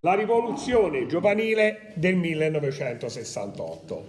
[0.00, 4.06] La rivoluzione giovanile del 1968.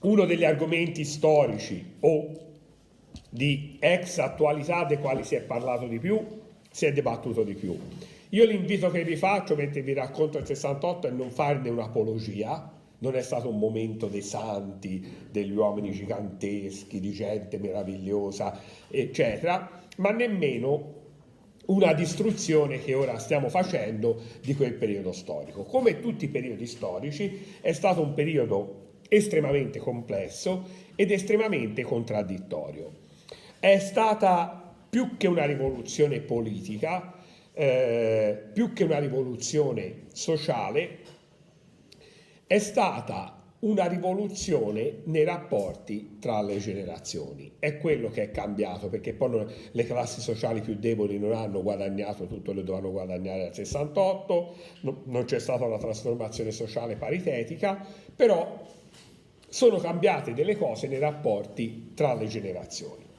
[0.00, 2.30] Uno degli argomenti storici o
[3.28, 6.18] di ex attualità dei quali si è parlato di più,
[6.70, 7.78] si è dibattuto di più.
[8.30, 13.16] Io l'invito che vi faccio mentre vi racconto il 68 è non farne un'apologia, non
[13.16, 18.58] è stato un momento dei santi, degli uomini giganteschi, di gente meravigliosa,
[18.88, 21.00] eccetera, ma nemmeno
[21.66, 25.64] una distruzione che ora stiamo facendo di quel periodo storico.
[25.64, 32.90] Come tutti i periodi storici è stato un periodo estremamente complesso ed estremamente contraddittorio.
[33.58, 37.14] È stata più che una rivoluzione politica,
[37.52, 40.98] eh, più che una rivoluzione sociale,
[42.52, 47.50] è stata una rivoluzione nei rapporti tra le generazioni.
[47.58, 52.26] È quello che è cambiato perché poi le classi sociali più deboli non hanno guadagnato
[52.26, 58.60] tutto che dovevano guadagnare al 68, non c'è stata una trasformazione sociale paritetica, però
[59.48, 63.11] sono cambiate delle cose nei rapporti tra le generazioni.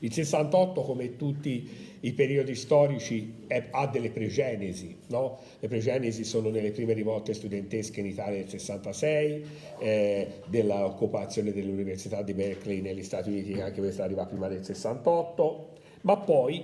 [0.00, 1.68] Il 68, come tutti
[2.00, 4.96] i periodi storici, è, ha delle pregenesi.
[5.08, 5.38] No?
[5.58, 9.44] Le pregenesi sono nelle prime rivolte studentesche in Italia del 66,
[9.78, 15.68] eh, dell'occupazione dell'Università di Berkeley negli Stati Uniti, che anche questa arriva prima del 68,
[16.02, 16.62] ma poi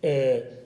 [0.00, 0.62] eh,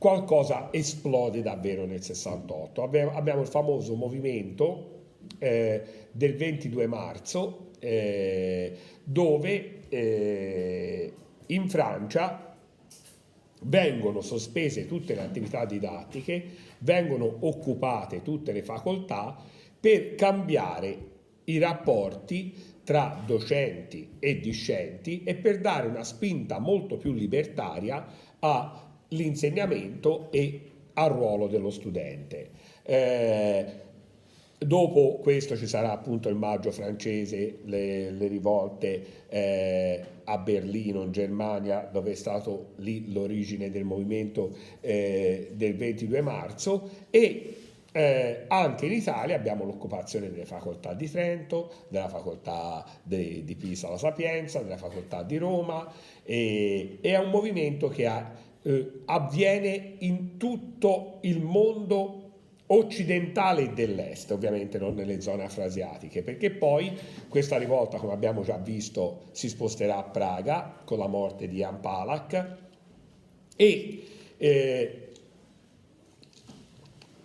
[0.00, 2.82] qualcosa esplode davvero nel 68.
[2.82, 5.02] Abbiamo, il famoso movimento
[5.38, 8.72] eh, del 22 marzo, eh,
[9.04, 10.99] dove eh,
[11.52, 12.56] in Francia
[13.62, 16.44] vengono sospese tutte le attività didattiche,
[16.78, 19.36] vengono occupate tutte le facoltà
[19.78, 21.08] per cambiare
[21.44, 28.06] i rapporti tra docenti e discenti e per dare una spinta molto più libertaria
[28.38, 32.50] all'insegnamento e al ruolo dello studente.
[32.82, 33.64] Eh,
[34.62, 41.12] Dopo questo ci sarà appunto il maggio francese, le, le rivolte eh, a Berlino, in
[41.12, 46.90] Germania, dove è stato lì l'origine del movimento eh, del 22 marzo.
[47.08, 47.54] E
[47.92, 53.88] eh, anche in Italia abbiamo l'occupazione delle facoltà di Trento, della facoltà de, di Pisa
[53.88, 55.90] La Sapienza, della facoltà di Roma
[56.22, 62.29] e, è un movimento che ha, eh, avviene in tutto il mondo
[62.72, 66.96] occidentale e dell'est, ovviamente non nelle zone afrasiatiche, perché poi
[67.28, 71.80] questa rivolta, come abbiamo già visto, si sposterà a Praga con la morte di Jan
[71.80, 72.56] Palak
[73.56, 74.02] e
[74.36, 75.08] eh,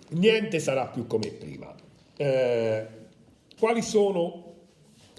[0.09, 1.75] niente sarà più come prima.
[2.17, 2.87] Eh,
[3.59, 4.53] quali sono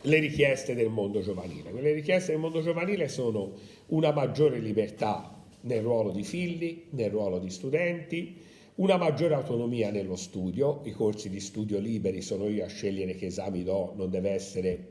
[0.03, 1.71] le richieste del mondo giovanile?
[1.73, 3.53] Le richieste del mondo giovanile sono
[3.87, 5.33] una maggiore libertà
[5.63, 11.31] nel ruolo di figli, nel ruolo di studenti, una maggiore autonomia nello studio, i corsi
[11.31, 14.89] di studio liberi sono io a scegliere che esami do, non deve essere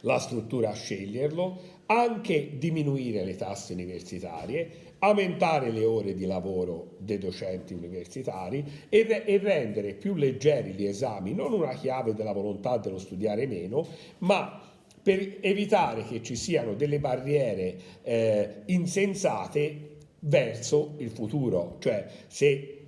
[0.00, 4.70] la struttura a sceglierlo, anche diminuire le tasse universitarie,
[5.00, 10.86] aumentare le ore di lavoro dei docenti universitari e, re- e, rendere più leggeri gli
[10.86, 13.86] esami, non una chiave della volontà dello studiare meno,
[14.18, 14.60] ma
[15.02, 19.92] per evitare che ci siano delle barriere eh, insensate
[20.26, 22.78] verso il futuro, cioè se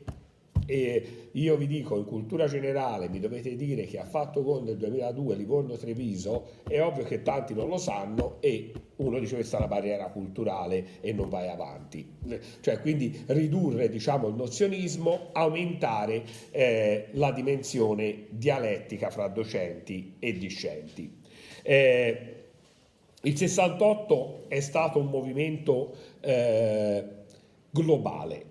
[0.67, 4.77] eh, io vi dico in cultura generale mi dovete dire che ha fatto gol nel
[4.77, 9.69] 2002 Livorno-Treviso, è ovvio che tanti non lo sanno e uno dice questa è la
[9.69, 12.07] barriera culturale e non vai avanti.
[12.61, 21.19] Cioè quindi ridurre diciamo, il nozionismo, aumentare eh, la dimensione dialettica fra docenti e discenti.
[21.63, 22.35] Eh,
[23.23, 27.05] il 68 è stato un movimento eh,
[27.77, 28.45] globale,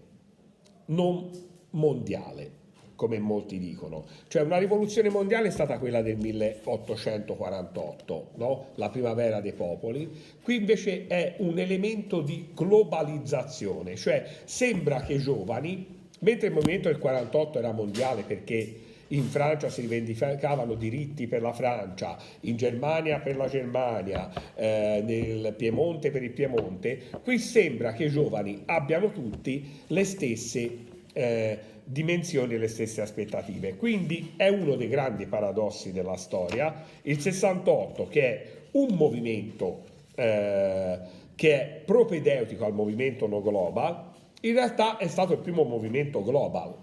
[0.88, 1.32] non
[1.72, 2.52] mondiale,
[2.96, 4.06] come molti dicono.
[4.28, 8.66] Cioè una rivoluzione mondiale è stata quella del 1848, no?
[8.76, 10.10] la primavera dei popoli.
[10.42, 16.88] Qui invece è un elemento di globalizzazione, cioè sembra che i giovani, mentre il movimento
[16.88, 23.20] del 48 era mondiale perché in Francia si rivendicavano diritti per la Francia, in Germania
[23.20, 29.12] per la Germania, eh, nel Piemonte per il Piemonte, qui sembra che i giovani abbiano
[29.12, 30.78] tutti le stesse
[31.14, 33.76] eh, dimensioni e le stesse aspettative.
[33.76, 39.84] Quindi è uno dei grandi paradossi della storia, il 68 che è un movimento
[40.16, 41.00] eh,
[41.36, 46.74] che è propedeutico al movimento no global, in realtà è stato il primo movimento global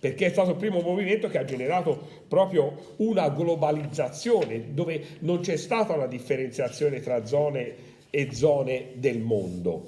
[0.00, 1.98] perché è stato il primo movimento che ha generato
[2.28, 7.74] proprio una globalizzazione dove non c'è stata una differenziazione tra zone
[8.10, 9.84] e zone del mondo.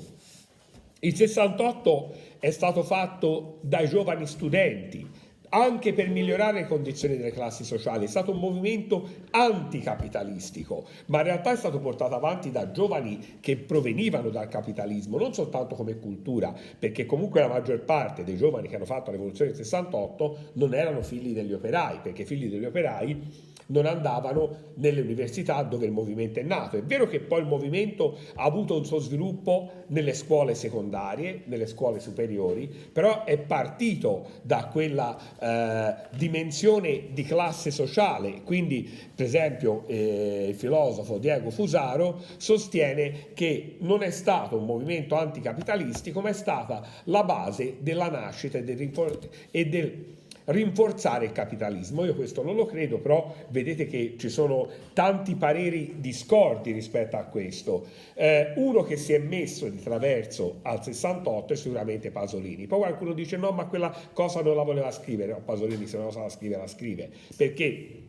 [1.01, 5.07] Il 68 è stato fatto dai giovani studenti,
[5.51, 8.05] anche per migliorare le condizioni delle classi sociali.
[8.05, 13.57] È stato un movimento anticapitalistico, ma in realtà è stato portato avanti da giovani che
[13.57, 18.77] provenivano dal capitalismo, non soltanto come cultura, perché comunque la maggior parte dei giovani che
[18.77, 23.49] hanno fatto la rivoluzione del 68 non erano figli degli operai, perché figli degli operai
[23.71, 26.77] non andavano nelle università dove il movimento è nato.
[26.77, 31.67] È vero che poi il movimento ha avuto un suo sviluppo nelle scuole secondarie, nelle
[31.67, 38.43] scuole superiori, però è partito da quella eh, dimensione di classe sociale.
[38.43, 45.17] Quindi, per esempio, eh, il filosofo Diego Fusaro sostiene che non è stato un movimento
[45.17, 48.91] anticapitalistico, ma è stata la base della nascita e del,
[49.51, 52.05] e del rinforzare il capitalismo.
[52.05, 57.25] Io questo non lo credo, però vedete che ci sono tanti pareri discordi rispetto a
[57.25, 57.87] questo.
[58.15, 62.67] Eh, uno che si è messo di traverso al 68 è sicuramente Pasolini.
[62.67, 65.33] Poi qualcuno dice no, ma quella cosa non la voleva scrivere.
[65.33, 67.11] No, Pasolini se non la sa scrivere la scrive.
[67.37, 68.05] Perché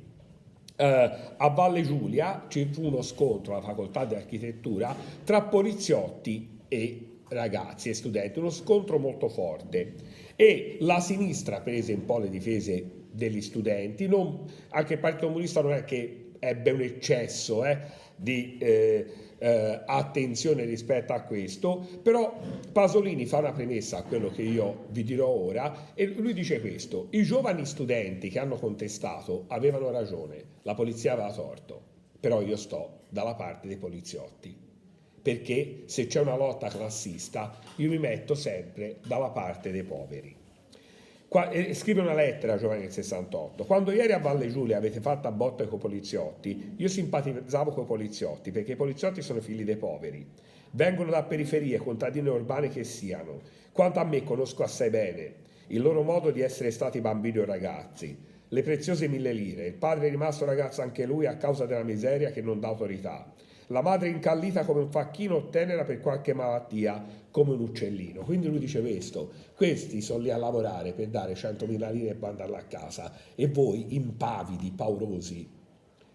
[0.74, 7.11] Uh, a Valle Giulia ci fu uno scontro alla facoltà di architettura tra poliziotti e
[7.32, 9.94] ragazzi e studenti, uno scontro molto forte.
[10.36, 15.62] E la sinistra prese un po' le difese degli studenti, non, anche il Partito Comunista
[15.62, 17.78] non è che ebbe un eccesso eh,
[18.16, 19.06] di eh,
[19.38, 22.40] eh, attenzione rispetto a questo, però
[22.72, 27.08] Pasolini fa una premessa a quello che io vi dirò ora e lui dice questo,
[27.12, 31.82] i giovani studenti che hanno contestato avevano ragione, la polizia aveva torto,
[32.20, 34.70] però io sto dalla parte dei poliziotti
[35.22, 40.36] perché se c'è una lotta classista io mi metto sempre dalla parte dei poveri.
[41.28, 43.64] Qua, eh, scrive una lettera a Giovanni del 68.
[43.64, 47.84] Quando ieri a Valle Giulia avete fatto a botte con i poliziotti, io simpatizzavo con
[47.84, 50.28] i poliziotti perché i poliziotti sono figli dei poveri.
[50.72, 53.40] Vengono da periferie, contadine urbane che siano.
[53.72, 55.34] Quanto a me conosco assai bene
[55.68, 58.18] il loro modo di essere stati bambini o ragazzi,
[58.50, 59.68] le preziose mille lire.
[59.68, 63.32] Il padre è rimasto ragazzo anche lui a causa della miseria che non dà autorità
[63.72, 68.22] la madre incallita come un facchino tenera per qualche malattia come un uccellino.
[68.22, 72.58] Quindi lui dice questo, questi sono lì a lavorare per dare 100.000 lire e mandarla
[72.58, 75.50] a casa e voi impavidi, paurosi,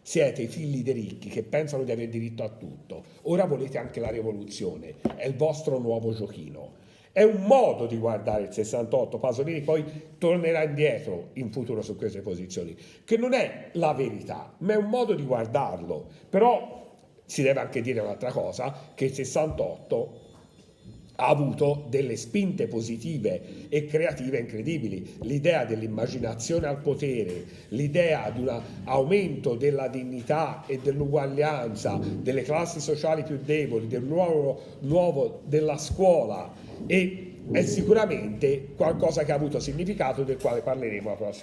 [0.03, 3.03] siete i figli dei ricchi che pensano di avere diritto a tutto.
[3.23, 6.85] Ora volete anche la rivoluzione, è il vostro nuovo giochino.
[7.11, 9.83] È un modo di guardare il 68, Pasolini poi
[10.19, 14.91] tornerà indietro in futuro su queste posizioni, che non è la verità, ma è un
[14.91, 16.09] modo di guardarlo.
[16.29, 16.86] Però
[17.27, 20.25] si deve anche dire un'altra cosa, che il 68
[21.17, 25.17] ha avuto delle spinte positive e creative incredibili.
[25.23, 33.23] L'idea dell'immaginazione al potere, l'idea di un aumento della dignità e dell'uguaglianza delle classi sociali
[33.23, 36.53] più deboli, del nuovo, nuovo della scuola
[36.87, 41.35] e è sicuramente qualcosa che ha avuto significato del quale parleremo la prossima